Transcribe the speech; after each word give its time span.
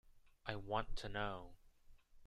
I 0.47 0.55
want 0.55 0.95
to 0.95 1.09
know. 1.09 1.51